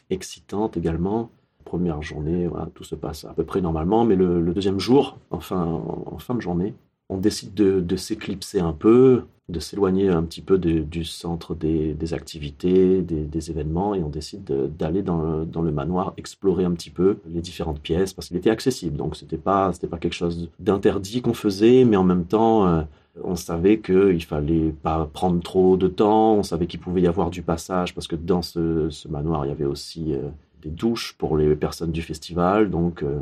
excitantes 0.09 0.75
également 0.75 1.29
première 1.69 2.01
journée, 2.01 2.49
tout 2.73 2.83
se 2.83 2.95
passe 2.95 3.25
à 3.25 3.33
peu 3.33 3.43
près 3.43 3.61
normalement, 3.61 4.03
mais 4.03 4.15
le, 4.15 4.41
deuxième 4.53 4.79
jour, 4.79 5.19
enfin, 5.29 5.63
en, 5.63 6.17
fin 6.17 6.33
de 6.33 6.41
journée, 6.41 6.73
on 7.09 7.17
décide 7.17 7.53
de, 7.53 7.95
s'éclipser 7.95 8.59
un 8.59 8.73
peu, 8.73 9.25
de 9.49 9.59
s'éloigner 9.59 10.09
un 10.09 10.23
petit 10.23 10.41
peu 10.41 10.57
du 10.57 11.05
centre 11.05 11.53
des, 11.53 12.13
activités, 12.13 13.03
des, 13.03 13.51
événements, 13.51 13.93
et 13.93 14.01
on 14.03 14.09
décide 14.09 14.51
d'aller 14.79 15.03
dans, 15.03 15.45
le 15.61 15.71
manoir, 15.71 16.13
explorer 16.17 16.65
un 16.65 16.71
petit 16.71 16.89
peu 16.89 17.17
les 17.27 17.41
différentes 17.41 17.81
pièces, 17.81 18.13
parce 18.13 18.29
qu'il 18.29 18.37
était 18.37 18.49
accessible. 18.49 18.97
Donc 18.97 19.15
c'était 19.15 19.37
pas, 19.37 19.71
pas 19.91 19.97
quelque 19.99 20.13
chose 20.13 20.49
d'interdit 20.59 21.21
qu'on 21.21 21.35
faisait, 21.35 21.85
mais 21.85 21.97
en 21.97 22.03
même 22.03 22.25
temps, 22.25 22.65
euh, 22.65 22.81
on 23.23 23.35
savait 23.35 23.77
qu'il 23.79 24.23
fallait 24.23 24.73
pas 24.81 25.07
prendre 25.13 25.39
trop 25.41 25.77
de 25.77 25.87
temps, 25.87 26.33
on 26.33 26.43
savait 26.43 26.65
qu'il 26.65 26.79
pouvait 26.79 27.01
y 27.01 27.07
avoir 27.07 27.29
du 27.29 27.43
passage, 27.43 27.93
parce 27.93 28.07
que 28.07 28.15
dans 28.15 28.41
ce, 28.41 28.89
manoir, 29.07 29.45
il 29.45 29.49
y 29.49 29.51
avait 29.51 29.65
aussi 29.65 30.15
euh, 30.15 30.29
des 30.61 30.69
douches 30.69 31.15
pour 31.17 31.37
les 31.37 31.55
personnes 31.55 31.91
du 31.91 32.01
festival, 32.01 32.69
donc... 32.69 33.03
Euh, 33.03 33.19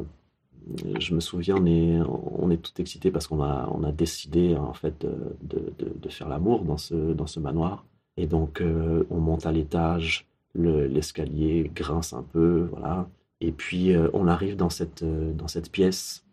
je 1.00 1.14
me 1.14 1.20
souviens, 1.20 1.56
on 1.58 1.66
est, 1.66 2.00
on 2.02 2.50
est 2.50 2.58
tout 2.58 2.74
excité 2.82 3.12
parce 3.12 3.28
qu'on 3.28 3.42
a, 3.42 3.70
on 3.74 3.84
a 3.84 3.92
décidé 3.92 4.56
en 4.56 4.74
fait 4.74 5.06
de, 5.42 5.74
de, 5.80 6.10
faire 6.10 6.30
l'amour 6.30 6.64
dans 6.64 6.78
ce, 6.78 7.14
dans 7.14 7.28
ce 7.28 7.40
manoir. 7.40 7.86
Et 8.18 8.28
donc, 8.28 8.62
euh, 8.62 9.06
on 9.10 9.20
monte 9.20 9.46
à 9.46 9.52
l'étage, 9.52 10.28
l'escalier 10.56 11.72
grince 11.74 12.14
un 12.14 12.24
peu, 12.24 12.68
voilà. 12.72 13.08
Et 13.40 13.52
puis, 13.52 13.94
euh, 13.94 14.10
on 14.14 14.28
arrive 14.28 14.56
dans 14.56 14.70
cette, 14.70 15.04
dans 15.04 15.48
cette 15.48 15.72
pièce 15.72 16.26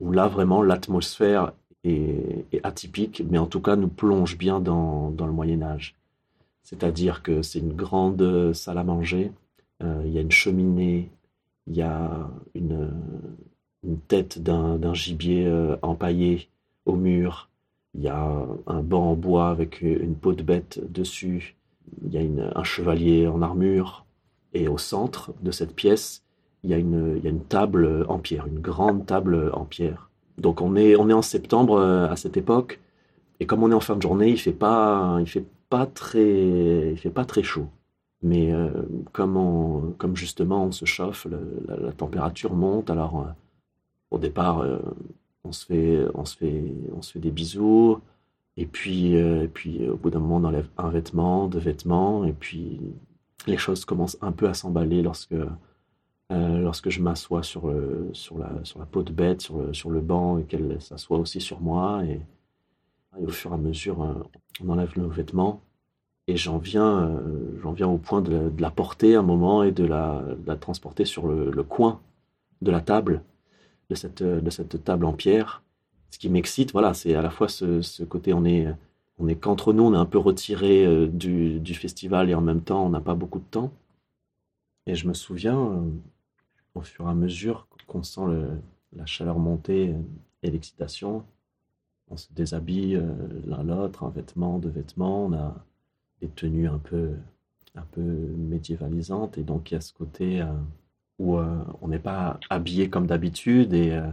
où 0.00 0.12
là, 0.12 0.28
vraiment, 0.28 0.62
l'atmosphère 0.62 1.52
est, 1.84 2.46
est, 2.52 2.64
atypique, 2.64 3.22
mais 3.28 3.38
en 3.38 3.46
tout 3.46 3.60
cas, 3.60 3.76
nous 3.76 3.88
plonge 3.88 4.38
bien 4.38 4.60
dans, 4.60 5.10
dans 5.10 5.26
le 5.26 5.32
Moyen 5.32 5.62
Âge. 5.62 5.96
C'est-à-dire 6.62 7.22
que 7.22 7.42
c'est 7.42 7.58
une 7.58 7.74
grande 7.74 8.52
salle 8.52 8.78
à 8.78 8.84
manger, 8.84 9.32
il 9.80 10.10
y 10.10 10.18
a 10.18 10.20
une 10.20 10.30
cheminée, 10.30 11.10
il 11.68 11.76
y 11.76 11.82
a 11.82 12.30
une, 12.54 12.90
tête 14.06 14.42
d'un 14.42 14.94
gibier 14.94 15.46
euh, 15.46 15.76
empaillé 15.82 16.48
au 16.86 16.94
mur. 16.94 17.48
Il 17.94 18.02
y 18.02 18.08
a 18.08 18.46
un 18.66 18.82
banc 18.82 19.10
en 19.10 19.14
bois 19.14 19.48
avec 19.50 19.80
une 19.82 20.14
peau 20.14 20.34
de 20.34 20.42
bête 20.42 20.80
dessus. 20.90 21.56
Il 22.04 22.12
y 22.12 22.18
a 22.18 22.22
un 22.54 22.64
chevalier 22.64 23.26
en 23.26 23.42
armure. 23.42 24.04
Et 24.54 24.68
au 24.68 24.78
centre 24.78 25.32
de 25.42 25.50
cette 25.50 25.74
pièce, 25.74 26.22
il 26.62 26.70
y, 26.70 26.74
a 26.74 26.78
une, 26.78 27.40
table 27.48 28.06
en 28.08 28.18
pierre, 28.18 28.46
une 28.46 28.60
grande 28.60 29.06
table 29.06 29.50
en 29.52 29.64
pierre. 29.64 30.10
Donc 30.38 30.60
on 30.60 30.76
est, 30.76 30.96
en 30.96 31.22
septembre 31.22 31.78
euh, 31.78 32.08
à 32.08 32.16
cette 32.16 32.36
époque. 32.36 32.80
Et 33.40 33.46
comme 33.46 33.62
on 33.62 33.70
est 33.70 33.74
en 33.74 33.80
fin 33.80 33.96
de 33.96 34.02
journée, 34.02 34.30
il 34.30 34.38
fait 34.38 34.50
il 34.50 35.26
fait 35.26 35.44
pas 35.70 35.86
très 35.86 37.42
chaud. 37.42 37.68
Mais 38.22 38.52
euh, 38.52 38.70
comme, 39.12 39.94
justement 40.14 40.64
on 40.64 40.72
se 40.72 40.84
chauffe, 40.84 41.26
la, 41.68 41.92
température 41.92 42.54
monte, 42.54 42.90
alors 42.90 43.34
au 44.10 44.18
départ, 44.18 44.60
euh, 44.60 44.78
on, 45.44 45.52
se 45.52 45.66
fait, 45.66 46.06
on, 46.14 46.24
se 46.24 46.36
fait, 46.36 46.72
on 46.94 47.02
se 47.02 47.12
fait 47.12 47.18
des 47.18 47.30
bisous. 47.30 48.00
Et 48.56 48.66
puis, 48.66 49.16
euh, 49.16 49.46
puis 49.52 49.88
au 49.88 49.96
bout 49.96 50.10
d'un 50.10 50.18
moment, 50.20 50.36
on 50.36 50.44
enlève 50.44 50.68
un 50.78 50.90
vêtement, 50.90 51.48
deux 51.48 51.58
vêtements. 51.58 52.24
Et 52.24 52.32
puis, 52.32 52.80
les 53.46 53.56
choses 53.56 53.84
commencent 53.84 54.18
un 54.20 54.32
peu 54.32 54.48
à 54.48 54.54
s'emballer 54.54 55.02
lorsque, 55.02 55.32
euh, 55.32 56.58
lorsque 56.58 56.90
je 56.90 57.00
m'assois 57.00 57.42
sur, 57.42 57.72
sur, 58.12 58.38
la, 58.38 58.50
sur 58.64 58.80
la 58.80 58.86
peau 58.86 59.02
de 59.02 59.12
bête, 59.12 59.42
sur 59.42 59.58
le, 59.58 59.74
sur 59.74 59.90
le 59.90 60.00
banc, 60.00 60.38
et 60.38 60.44
qu'elle 60.44 60.80
s'assoit 60.80 61.18
aussi 61.18 61.40
sur 61.40 61.60
moi. 61.60 62.04
Et, 62.04 62.20
au 63.20 63.28
fur 63.28 63.50
et 63.50 63.54
à 63.54 63.58
mesure, 63.58 63.98
on 64.60 64.68
enlève 64.68 64.96
nos 64.96 65.08
vêtements. 65.08 65.60
Et 66.28 66.36
j'en 66.36 66.58
viens, 66.58 67.18
j'en 67.62 67.72
viens 67.72 67.88
au 67.88 67.96
point 67.96 68.20
de, 68.20 68.52
la 68.58 68.70
porter 68.70 69.14
un 69.14 69.22
moment 69.22 69.62
et 69.62 69.72
de 69.72 69.84
la, 69.84 70.22
transporter 70.60 71.06
sur 71.06 71.26
le, 71.26 71.62
coin 71.62 72.02
de 72.60 72.70
la 72.70 72.82
table 72.82 73.22
de 73.88 73.94
cette, 73.94 74.22
de 74.22 74.50
cette 74.50 74.84
table 74.84 75.06
en 75.06 75.14
pierre. 75.14 75.62
Ce 76.10 76.18
qui 76.18 76.28
m'excite, 76.28 76.72
voilà, 76.72 76.92
c'est 76.92 77.14
à 77.14 77.22
la 77.22 77.30
fois 77.30 77.48
ce, 77.48 78.04
côté, 78.04 78.34
on 78.34 78.44
est, 78.44 78.68
on 79.18 79.26
est 79.26 79.36
qu'entre 79.36 79.72
nous, 79.72 79.84
on 79.84 79.94
est 79.94 79.98
un 79.98 80.04
peu 80.04 80.18
retiré 80.18 80.84
euh, 80.84 81.06
du, 81.06 81.60
du, 81.60 81.74
festival 81.74 82.28
et 82.28 82.34
en 82.34 82.42
même 82.42 82.60
temps, 82.60 82.84
on 82.84 82.90
n'a 82.90 83.00
pas 83.00 83.14
beaucoup 83.14 83.38
de 83.38 83.44
temps. 83.50 83.72
Et 84.86 84.94
je 84.94 85.08
me 85.08 85.14
souviens, 85.14 85.58
euh, 85.58 85.90
au 86.74 86.82
fur 86.82 87.06
et 87.06 87.10
à 87.10 87.14
mesure 87.14 87.68
qu'on 87.86 88.02
sent 88.02 88.20
la 88.94 89.06
chaleur 89.06 89.38
monter 89.38 89.94
et 90.42 90.50
l'excitation, 90.50 91.24
on 92.10 92.18
se 92.18 92.28
déshabille 92.34 93.02
l'un 93.46 93.62
l'autre, 93.62 94.04
un 94.04 94.10
vêtement, 94.10 94.58
deux 94.58 94.68
vêtements, 94.68 95.24
on 95.24 95.32
a 95.32 95.54
des 96.20 96.28
tenues 96.28 96.68
un 96.68 96.78
peu, 96.78 97.12
un 97.74 97.86
peu 97.92 98.02
médiévalisantes. 98.02 99.38
Et 99.38 99.42
donc, 99.42 99.70
il 99.70 99.74
y 99.74 99.76
a 99.76 99.80
ce 99.80 99.92
côté. 99.92 100.42
Euh, 100.42 100.46
où 101.18 101.36
euh, 101.36 101.64
on 101.82 101.88
n'est 101.88 101.98
pas 101.98 102.38
habillé 102.50 102.90
comme 102.90 103.06
d'habitude 103.06 103.72
et 103.72 103.92
euh, 103.92 104.10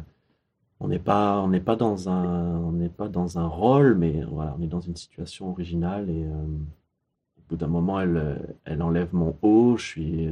on 0.80 0.88
n'est 0.88 1.00
pas 1.00 1.42
on 1.42 1.48
n'est 1.48 1.62
pas 1.62 1.76
dans 1.76 2.10
un 2.10 2.58
on 2.58 2.72
n'est 2.72 2.90
pas 2.90 3.08
dans 3.08 3.38
un 3.38 3.48
rôle 3.48 3.96
mais 3.96 4.24
voilà 4.24 4.56
on 4.58 4.64
est 4.64 4.68
dans 4.68 4.82
une 4.82 4.96
situation 4.96 5.52
originale 5.52 6.10
et 6.10 6.26
au 6.26 7.42
bout 7.50 7.56
d'un 7.58 7.68
moment 7.68 8.00
elle 8.00 8.58
elle 8.66 8.82
enlève 8.82 9.14
mon 9.14 9.38
haut 9.42 9.78
je 9.78 9.86
suis 9.86 10.30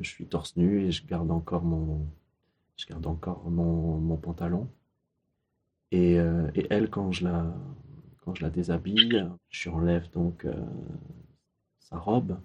je 0.00 0.08
suis 0.08 0.26
torse 0.26 0.56
nu 0.56 0.84
et 0.84 0.92
je 0.92 1.06
garde 1.06 1.30
encore 1.30 1.64
mon 1.64 2.06
je 2.76 2.86
garde 2.86 3.06
encore 3.06 3.50
mon, 3.50 3.98
mon 3.98 4.16
pantalon 4.16 4.68
et, 5.92 6.14
elle 6.70 6.88
quand 6.88 7.10
je 7.12 7.24
la 7.24 7.46
quand 8.20 8.34
je 8.34 8.42
la 8.42 8.50
déshabille 8.50 9.26
je 9.48 9.70
enlève 9.70 10.10
donc 10.10 10.46
sa 11.78 11.96
robe 11.98 12.38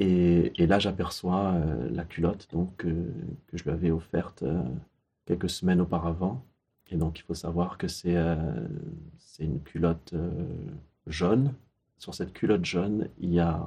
et, 0.00 0.66
là, 0.66 0.78
j'aperçois 0.78 1.52
euh, 1.52 1.88
la 1.90 2.04
culotte 2.04 2.48
donc, 2.52 2.84
euh, 2.84 3.12
que 3.46 3.56
je 3.56 3.64
lui 3.64 3.70
avais 3.70 3.90
offerte 3.90 4.42
euh, 4.42 4.62
quelques 5.24 5.50
semaines 5.50 5.80
auparavant. 5.80 6.44
Et 6.90 6.96
donc, 6.96 7.18
il 7.18 7.22
faut 7.22 7.34
savoir 7.34 7.78
que 7.78 7.88
c'est 7.88 8.14
une 9.40 9.62
culotte 9.62 10.14
jaune. 11.06 11.54
Sur 11.98 12.14
cette 12.14 12.34
culotte 12.34 12.64
jaune, 12.64 13.08
il 13.18 13.32
y 13.32 13.40
a, 13.40 13.64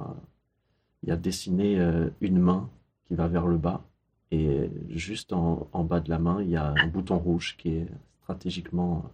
il 1.02 1.08
y 1.08 1.12
a 1.12 1.16
dessiné 1.16 1.78
une 2.20 2.38
main 2.38 2.70
qui 3.06 3.16
va 3.16 3.26
vers 3.26 3.48
le 3.48 3.58
bas. 3.58 3.84
Et 4.30 4.70
juste 4.88 5.32
en, 5.32 5.68
bas 5.84 5.98
de 6.00 6.08
la 6.10 6.20
main, 6.20 6.40
il 6.42 6.50
y 6.50 6.56
a 6.56 6.72
un 6.76 6.86
bouton 6.86 7.18
rouge 7.18 7.56
qui 7.58 7.70
est 7.70 7.86
stratégiquement 8.22 9.10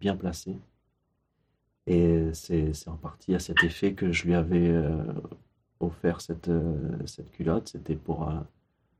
bien 0.00 0.16
placé. 0.16 0.54
Et 1.86 2.30
c'est 2.32 2.72
en 2.88 2.96
partie 2.96 3.34
à 3.34 3.38
cet 3.38 3.62
effet 3.62 3.94
que 3.94 4.10
je 4.10 4.24
lui 4.24 4.34
avais 4.34 4.74
offert 5.80 6.20
cette, 6.20 6.48
euh, 6.48 6.76
cette 7.06 7.30
culotte, 7.32 7.68
c'était 7.68 7.96
pour 7.96 8.28
euh, 8.28 8.34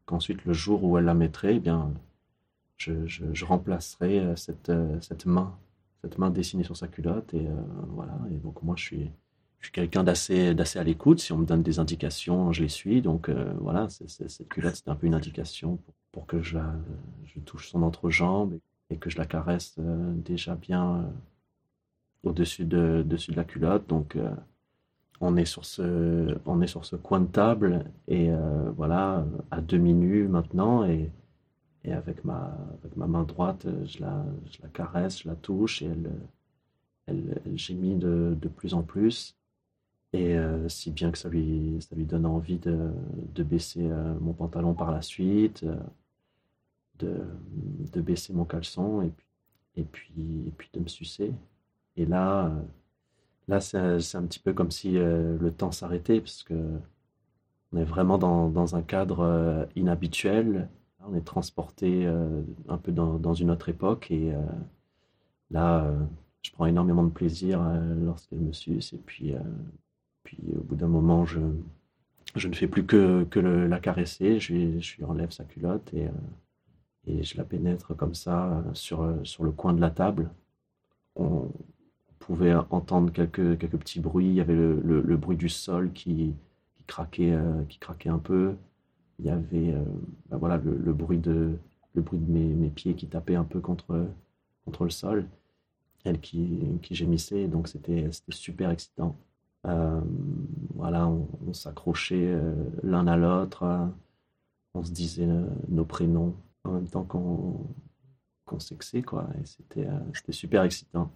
qu'ensuite, 0.04 0.44
le 0.44 0.52
jour 0.52 0.84
où 0.84 0.98
elle 0.98 1.04
la 1.04 1.14
mettrait, 1.14 1.56
eh 1.56 1.60
bien, 1.60 1.92
je, 2.76 3.06
je, 3.06 3.44
remplacerai 3.44 4.20
euh, 4.20 4.36
cette, 4.36 4.72
cette 5.00 5.26
main, 5.26 5.56
cette 6.02 6.18
main 6.18 6.30
dessinée 6.30 6.64
sur 6.64 6.76
sa 6.76 6.88
culotte. 6.88 7.32
Et 7.34 7.46
voilà. 7.88 8.18
Et 8.30 8.36
donc, 8.36 8.62
moi, 8.62 8.74
je 8.76 8.84
suis, 8.84 9.10
je 9.60 9.66
suis 9.66 9.72
quelqu'un 9.72 10.04
d'assez, 10.04 10.54
à 10.76 10.84
l'écoute. 10.84 11.20
Si 11.20 11.32
on 11.32 11.38
me 11.38 11.46
donne 11.46 11.62
des 11.62 11.78
indications, 11.78 12.52
je 12.52 12.62
les 12.62 12.68
suis. 12.68 13.02
Donc, 13.02 13.30
voilà, 13.60 13.88
cette 13.88 14.48
culotte, 14.48 14.76
c'était 14.76 14.90
un 14.90 14.96
peu 14.96 15.06
une 15.06 15.14
indication 15.14 15.78
pour, 16.12 16.26
que 16.26 16.42
je, 16.42 16.58
je 17.24 17.40
touche 17.40 17.70
son 17.70 17.82
entrejambe 17.82 18.58
et, 18.90 18.96
que 18.96 19.10
je 19.10 19.18
la 19.18 19.26
caresse 19.26 19.74
déjà 19.78 20.54
bien 20.54 21.10
au-dessus 22.26 22.64
de, 22.64 23.02
dessus 23.06 23.30
de 23.32 23.36
la 23.36 23.44
culotte. 23.44 23.88
Donc, 23.88 24.16
on 25.20 25.36
est 25.36 25.44
sur 25.44 25.64
ce, 25.64 26.38
on 26.46 26.60
est 26.60 26.66
sur 26.66 26.84
ce 26.84 26.96
coin 26.96 27.20
de 27.20 27.26
table 27.26 27.84
et 28.08 28.30
euh, 28.30 28.70
voilà, 28.76 29.26
à 29.50 29.60
demi 29.60 29.94
nu 29.94 30.28
maintenant 30.28 30.84
et, 30.84 31.10
et 31.84 31.92
avec, 31.92 32.24
ma, 32.24 32.56
avec 32.82 32.96
ma 32.96 33.06
main 33.06 33.22
droite, 33.22 33.66
je 33.86 34.00
la, 34.00 34.24
je 34.50 34.60
la 34.62 34.68
caresse, 34.68 35.22
je 35.22 35.28
la 35.28 35.36
touche 35.36 35.82
et 35.82 35.86
elle, 37.06 37.40
elle, 37.44 37.58
gémit 37.58 37.96
de, 37.96 38.36
de, 38.40 38.48
plus 38.48 38.74
en 38.74 38.82
plus. 38.82 39.36
Et 40.12 40.36
euh, 40.36 40.68
si 40.68 40.90
bien 40.90 41.10
que 41.10 41.18
ça 41.18 41.28
lui, 41.28 41.78
ça 41.80 41.96
lui 41.96 42.04
donne 42.04 42.26
envie 42.26 42.58
de, 42.58 42.90
de 43.34 43.42
baisser 43.42 43.86
euh, 43.90 44.14
mon 44.20 44.32
pantalon 44.32 44.74
par 44.74 44.90
la 44.90 45.02
suite, 45.02 45.64
de, 46.98 47.20
de 47.92 48.00
baisser 48.00 48.32
mon 48.32 48.44
caleçon 48.44 49.02
et 49.02 49.10
puis, 49.10 49.26
et 49.76 49.84
puis, 49.84 50.44
et 50.46 50.50
puis 50.50 50.68
de 50.72 50.80
me 50.80 50.88
sucer. 50.88 51.32
Et 51.96 52.06
là, 52.06 52.52
Là, 53.48 53.60
c'est 53.60 53.78
un 54.16 54.26
petit 54.26 54.40
peu 54.40 54.52
comme 54.52 54.70
si 54.70 54.98
euh, 54.98 55.38
le 55.38 55.52
temps 55.52 55.70
s'arrêtait, 55.70 56.20
parce 56.20 56.42
que 56.42 56.54
on 57.72 57.78
est 57.78 57.84
vraiment 57.84 58.18
dans, 58.18 58.48
dans 58.48 58.76
un 58.76 58.82
cadre 58.82 59.20
euh, 59.20 59.64
inhabituel. 59.76 60.68
On 61.08 61.14
est 61.14 61.24
transporté 61.24 62.06
euh, 62.06 62.42
un 62.68 62.78
peu 62.78 62.92
dans, 62.92 63.18
dans, 63.18 63.34
une 63.34 63.50
autre 63.50 63.68
époque. 63.68 64.10
Et 64.10 64.32
là, 65.50 65.92
je 66.42 66.50
prends 66.52 66.66
énormément 66.66 67.04
de 67.04 67.10
plaisir 67.10 67.60
lorsqu'elle 68.04 68.40
me 68.40 68.52
suce. 68.52 68.92
Et 68.92 68.98
puis, 68.98 69.34
puis 70.24 70.38
au 70.56 70.62
bout 70.62 70.74
d'un 70.76 70.88
moment, 70.88 71.24
je, 71.24 71.40
je 72.34 72.48
ne 72.48 72.54
fais 72.54 72.66
plus 72.66 72.84
que, 72.86 73.24
que 73.24 73.38
la 73.38 73.78
caresser. 73.78 74.40
Je 74.40 74.52
lui, 74.52 74.82
je 74.82 74.96
lui 74.96 75.04
enlève 75.04 75.30
sa 75.30 75.44
culotte 75.44 75.92
et, 75.94 76.08
et 77.06 77.22
je 77.22 77.36
la 77.36 77.44
pénètre 77.44 77.94
comme 77.96 78.14
ça 78.14 78.64
sur, 78.72 79.16
sur 79.22 79.44
le 79.44 79.52
coin 79.52 79.74
de 79.74 79.80
la 79.80 79.90
table. 79.90 80.30
Pouvait 82.18 82.54
entendre 82.70 83.12
quelques, 83.12 83.58
quelques 83.58 83.78
petits 83.78 84.00
bruits. 84.00 84.26
Il 84.28 84.34
y 84.34 84.40
avait 84.40 84.54
le, 84.54 84.80
le, 85.02 85.16
bruit 85.16 85.36
du 85.36 85.48
sol 85.48 85.92
qui, 85.92 86.34
qui 86.76 86.84
craquait, 86.86 87.32
euh, 87.32 87.64
qui 87.68 87.78
craquait 87.78 88.08
un 88.08 88.18
peu. 88.18 88.56
Il 89.18 89.26
y 89.26 89.30
avait 89.30 89.72
euh, 89.72 89.84
ben 90.30 90.36
voilà, 90.38 90.58
le, 90.58 90.92
bruit 90.92 91.18
de, 91.18 91.58
le 91.94 92.02
bruit 92.02 92.18
de 92.18 92.30
mes, 92.30 92.44
mes, 92.44 92.70
pieds 92.70 92.94
qui 92.94 93.06
tapaient 93.06 93.36
un 93.36 93.44
peu 93.44 93.60
contre, 93.60 94.06
contre 94.64 94.84
le 94.84 94.90
sol. 94.90 95.26
elle 96.04 96.20
qui, 96.20 96.60
qui 96.82 96.94
gémissait, 96.94 97.48
donc 97.48 97.68
c'était 97.68 98.08
super 98.30 98.70
excitant. 98.70 99.16
Euh, 99.66 100.00
voilà, 100.74 101.08
on, 101.08 101.52
s'accrochait 101.52 102.38
l'un 102.82 103.06
à 103.06 103.16
l'autre, 103.16 103.64
on 104.74 104.84
se 104.84 104.92
disait 104.92 105.28
nos 105.68 105.84
prénoms 105.84 106.34
en 106.64 106.72
même 106.72 106.88
temps 106.88 107.04
qu'on 107.04 107.66
qu'on 108.46 108.60
sexait, 108.60 109.02
quoi. 109.02 109.28
Et 109.40 109.44
c'était 109.44 109.88
super 110.30 110.62
excitant. 110.62 111.10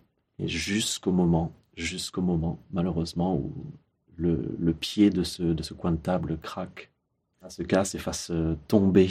Jusqu'au 0.46 1.12
moment, 1.12 1.52
jusqu'au 1.76 2.22
moment, 2.22 2.58
malheureusement, 2.72 3.36
où 3.36 3.52
le, 4.16 4.54
le, 4.58 4.72
pied 4.72 5.10
de 5.10 5.22
ce, 5.22 5.42
de 5.42 5.62
ce 5.62 5.74
coin 5.74 5.92
de 5.92 5.96
table 5.96 6.38
craque, 6.38 6.90
se 7.48 7.62
casse 7.62 7.94
et 7.94 7.98
fasse 7.98 8.30
tomber 8.68 9.10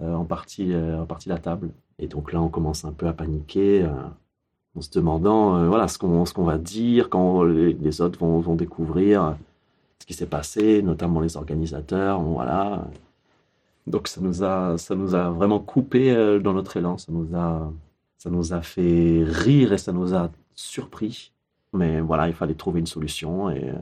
en, 0.00 0.24
partie, 0.24 0.74
en 0.74 1.04
partie 1.04 1.28
la 1.28 1.38
table. 1.38 1.70
Et 2.00 2.08
donc 2.08 2.32
là, 2.32 2.40
on 2.40 2.48
commence 2.48 2.84
un 2.84 2.92
peu 2.92 3.06
à 3.06 3.12
paniquer, 3.12 3.82
euh, 3.82 3.90
en 4.74 4.80
se 4.80 4.90
demandant 4.90 5.56
euh, 5.56 5.68
voilà, 5.68 5.86
ce 5.86 5.98
qu'on 5.98 6.24
ce 6.24 6.32
qu'on 6.32 6.44
va 6.44 6.56
dire 6.58 7.10
quand 7.10 7.42
les, 7.42 8.00
autres 8.00 8.18
vont, 8.18 8.40
vont, 8.40 8.54
découvrir 8.54 9.36
ce 9.98 10.06
qui 10.06 10.14
s'est 10.14 10.26
passé, 10.26 10.82
notamment 10.82 11.20
les 11.20 11.36
organisateurs. 11.36 12.20
voilà. 12.22 12.88
Donc 13.86 14.08
ça 14.08 14.20
nous, 14.22 14.42
a, 14.42 14.78
ça 14.78 14.94
nous 14.94 15.14
a 15.14 15.30
vraiment 15.30 15.58
coupé 15.58 16.10
euh, 16.12 16.38
dans 16.38 16.54
notre 16.54 16.76
élan, 16.78 16.96
ça 16.96 17.12
nous, 17.12 17.36
a, 17.36 17.70
ça 18.16 18.30
nous 18.30 18.54
a 18.54 18.62
fait 18.62 19.22
rire 19.24 19.72
et 19.74 19.78
ça 19.78 19.92
nous 19.92 20.14
a 20.14 20.30
surpris. 20.60 21.32
Mais 21.72 22.00
voilà, 22.00 22.28
il 22.28 22.34
fallait 22.34 22.54
trouver 22.54 22.80
une 22.80 22.86
solution. 22.86 23.50
Et 23.50 23.72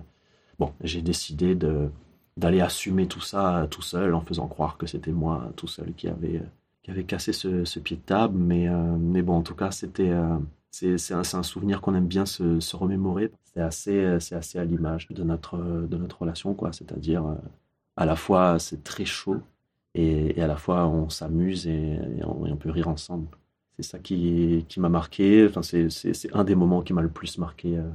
bon, 0.58 0.73
j'ai 0.82 1.02
décidé 1.02 1.54
de 1.54 1.90
d'aller 2.37 2.61
assumer 2.61 3.08
tout 3.08 3.20
ça 3.20 3.66
tout 3.70 3.82
seul 3.82 4.14
en 4.14 4.20
faisant 4.20 4.47
croire 4.47 4.78
que 4.78 4.87
c'était 4.87 5.11
moi 5.11 5.50
tout 5.56 5.66
seul 5.66 5.92
qui 5.94 6.06
avait 6.08 6.42
qui 6.88 6.92
avait 6.92 7.04
cassé 7.04 7.32
ce, 7.32 7.78
pied 7.80 7.97
de 7.97 8.02
table. 8.02 8.38
Mais, 8.38 8.68
euh, 8.68 8.97
mais 8.99 9.23
bon, 9.23 9.35
en 9.35 9.42
tout 9.42 9.54
cas, 9.54 9.70
c'était 9.70 10.11
euh, 10.11 10.38
c'est 10.70 11.12
un, 11.12 11.42
souvenir 11.42 11.80
qu'on 11.80 11.94
aime 11.94 12.06
bien 12.06 12.25
se, 12.26 12.76
remémorer. 12.76 13.30
C'est 13.44 13.61
assez, 13.61 14.20
c'est 14.20 14.35
assez 14.37 14.58
à 14.58 14.64
l'image 14.64 15.08
de 15.08 15.23
notre, 15.23 15.58
de 15.58 15.97
notre 15.97 16.20
relation, 16.23 16.54
quoi. 16.54 16.73
C'est-à-dire, 16.73 17.26
euh, 17.26 17.35
à 17.97 18.06
la 18.06 18.16
fois, 18.16 18.58
c'est 18.58 18.85
très 18.85 19.04
chaud 19.04 19.42
et, 19.94 20.40
à 20.40 20.47
la 20.47 20.56
fois, 20.56 20.87
on 20.87 21.11
s'amuse 21.11 21.66
et, 21.66 21.99
on, 22.25 22.56
peut 22.56 22.70
rire 22.70 22.88
ensemble. 22.88 23.28
C'est 23.78 23.90
ça 23.90 23.99
qui, 24.00 24.64
qui 24.68 24.80
m'a 24.80 24.88
marqué. 24.88 25.47
Enfin, 25.49 25.62
c'est 25.62 26.35
un 26.35 26.42
des 26.42 26.56
moments 26.56 26.82
qui 26.82 26.92
m'a 26.92 27.02
le 27.02 27.08
plus 27.08 27.38
marqué 27.38 27.76
euh, 27.76 27.88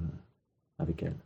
avec 0.79 1.03
elle. 1.03 1.17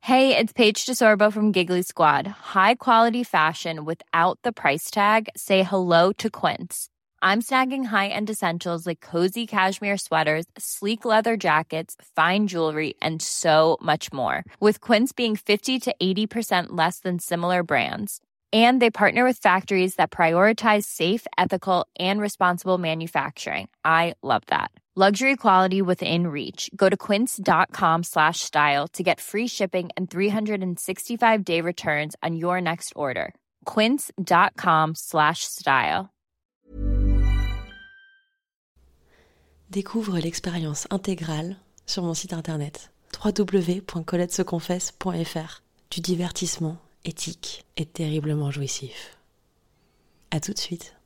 Hey, 0.00 0.34
it's 0.34 0.54
Paige 0.54 0.86
DeSorbo 0.86 1.30
from 1.30 1.52
Giggly 1.52 1.82
Squad. 1.82 2.26
High 2.26 2.76
quality 2.76 3.22
fashion 3.22 3.84
without 3.84 4.38
the 4.42 4.52
price 4.52 4.90
tag. 4.90 5.28
Say 5.36 5.62
hello 5.62 6.14
to 6.14 6.30
Quince. 6.30 6.88
I'm 7.20 7.42
snagging 7.42 7.84
high-end 7.84 8.30
essentials 8.30 8.86
like 8.86 9.00
cozy 9.00 9.46
cashmere 9.46 9.98
sweaters, 9.98 10.46
sleek 10.56 11.04
leather 11.04 11.36
jackets, 11.36 11.96
fine 12.16 12.46
jewelry, 12.46 12.94
and 13.02 13.20
so 13.20 13.76
much 13.82 14.10
more. 14.10 14.44
With 14.60 14.80
Quince 14.80 15.12
being 15.12 15.36
50 15.36 15.78
to 15.80 15.94
80% 16.00 16.68
less 16.70 17.00
than 17.00 17.18
similar 17.18 17.62
brands. 17.62 18.22
And 18.52 18.80
they 18.80 18.90
partner 18.90 19.24
with 19.24 19.42
factories 19.42 19.96
that 19.96 20.10
prioritize 20.10 20.84
safe, 20.84 21.26
ethical, 21.36 21.86
and 21.98 22.20
responsible 22.20 22.78
manufacturing. 22.78 23.68
I 23.84 24.14
love 24.22 24.42
that. 24.46 24.70
Luxury 24.96 25.36
quality 25.36 25.80
within 25.80 26.26
reach. 26.26 26.68
Go 26.74 26.88
to 26.88 26.96
quince.com 26.96 28.02
slash 28.02 28.40
style 28.40 28.88
to 28.94 29.04
get 29.04 29.20
free 29.20 29.46
shipping 29.46 29.90
and 29.96 30.10
365 30.10 31.44
day 31.44 31.60
returns 31.60 32.16
on 32.20 32.34
your 32.34 32.60
next 32.60 32.92
order. 32.96 33.32
Quince.com 33.64 34.96
slash 34.96 35.44
style. 35.44 36.10
Découvre 39.70 40.18
l'expérience 40.18 40.88
intégrale 40.90 41.58
sur 41.86 42.02
mon 42.02 42.14
site 42.14 42.32
internet 42.32 42.90
www.coletteseconfesse.fr 43.24 45.62
du 45.90 46.00
divertissement 46.00 46.78
éthique 47.04 47.64
et 47.76 47.86
terriblement 47.86 48.50
jouissif. 48.50 49.18
À 50.30 50.40
tout 50.40 50.52
de 50.52 50.58
suite. 50.58 50.97